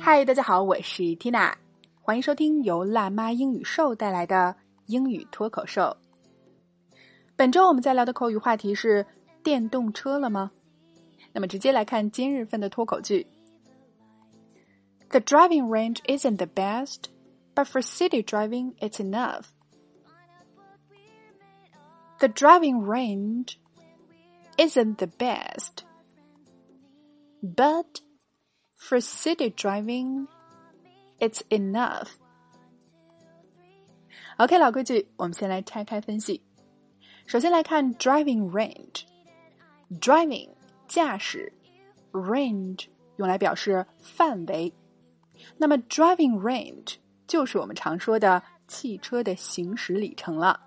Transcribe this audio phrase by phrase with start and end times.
[0.00, 1.54] 嗨，大家好，我是 Tina，
[2.00, 5.96] 欢迎收听由辣妈英语秀带来的英语脱口秀。
[7.36, 9.06] 本周我们在聊的口语话题是
[9.44, 10.50] 电动车了吗？
[11.32, 13.28] 那么直接来看今日份的脱口剧。
[15.10, 17.04] The driving range isn't the best,
[17.54, 19.44] but for city driving, it's enough.
[22.18, 23.56] The driving range
[24.56, 25.84] isn't the best,
[27.42, 28.00] but
[28.76, 30.26] for city driving,
[31.18, 32.08] it's enough.
[34.38, 36.42] OK，老规矩，我们先来拆开分析。
[37.26, 40.48] 首先来看 driving range，driving
[40.88, 41.52] 驾驶，
[42.12, 44.72] range 用来表示范围。
[45.56, 50.60] 那么 driving range 就是我们常说的汽车的行驶里程了。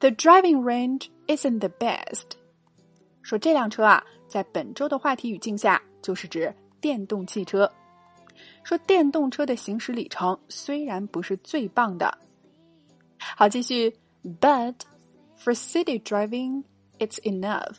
[0.00, 2.32] The driving range isn't the best。
[3.22, 7.71] 说这辆车啊， 在本周的话题语境下，就是指电动汽车。
[8.63, 12.15] 说电动车的行驶里程虽然不是最棒的，
[13.17, 13.95] 好，继续。
[14.41, 14.75] But
[15.39, 16.63] for city driving,
[16.99, 17.77] it's enough.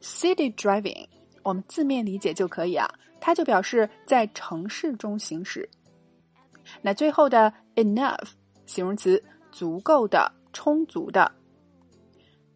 [0.00, 1.08] City driving，
[1.42, 2.88] 我们字面理解就可以啊，
[3.20, 5.68] 它就表示在城市中行驶。
[6.80, 8.28] 那最后的 enough
[8.66, 11.32] 形容词，足够的、充足的。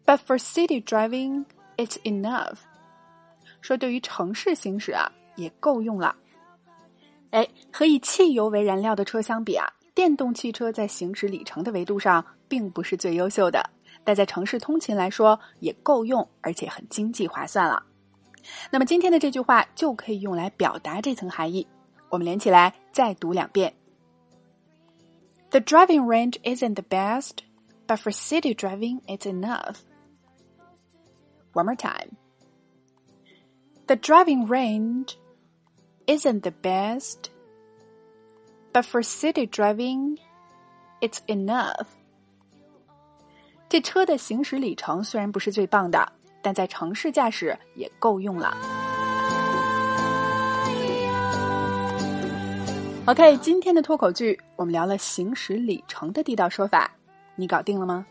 [0.05, 1.45] But for city driving,
[1.77, 2.57] it's enough.
[3.61, 6.15] 说对于城市行驶啊，也够用了。
[7.31, 13.67] 哎，和以汽油为燃料的车相比啊，电动汽车在行驶里程的维度上并不是最优秀的，
[14.03, 17.83] 但在城市通勤来说也够用，而且很经济划算了。
[18.69, 21.65] 那么今天的这句话就可以用来表达这层含义。
[22.09, 23.73] 我们连起来再读两遍
[25.49, 27.39] ：The driving range isn't the best,
[27.87, 29.77] but for city driving, it's enough.
[31.55, 32.17] One more time.
[33.87, 35.17] The driving range
[36.05, 37.29] isn't the best,
[38.73, 40.17] but for city driving,
[40.99, 41.87] it's enough.
[43.69, 46.11] 这车的行驶里程虽然不是最棒的，
[46.41, 48.55] 但在城市驾驶也够用了。
[53.05, 56.91] OK，今天的脱口剧我们聊了行驶里程的地道说法，
[57.35, 58.05] 你搞定了吗？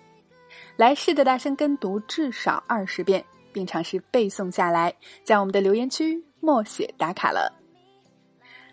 [0.76, 7.52] 来试着大声跟读至少二十遍，并尝试背诵下来，在我们的留言区默写打卡了。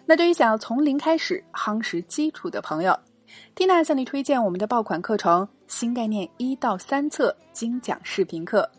[0.06, 2.98] 那对于想要从零开始夯实基础的朋友
[3.56, 8.70] ，Tina 向你推荐我们的爆款课程《新概念一到三册精讲视频课》，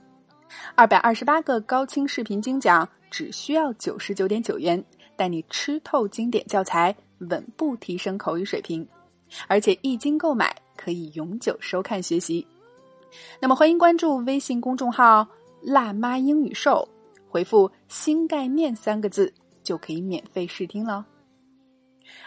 [0.75, 4.85] 二百二十八个高清视频精讲，只需要九十九点九元，
[5.17, 6.95] 带你吃透经典教材，
[7.31, 8.87] 稳步提升口语水平，
[9.47, 12.47] 而且一经购买可以永久收看学习。
[13.40, 15.28] 那么欢迎关注微信公众号“
[15.62, 16.88] 辣妈英语秀”，
[17.30, 19.34] 回复“新概念”三个字
[19.64, 21.06] 就可以免费试听了。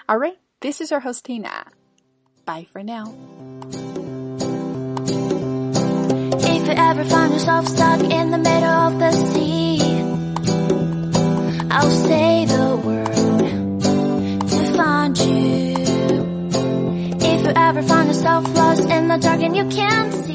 [0.07, 1.67] All right, this is your host Tina.
[2.45, 3.13] Bye for now.
[6.43, 9.81] If you ever find yourself stuck in the middle of the sea,
[11.71, 13.07] I'll say the word
[14.49, 15.77] to find you.
[17.21, 20.34] If you ever find yourself lost in the dark and you can't see,